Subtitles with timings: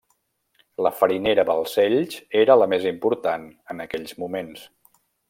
[0.85, 2.15] La Farinera Balcells
[2.45, 4.65] era la més important en aquells moments.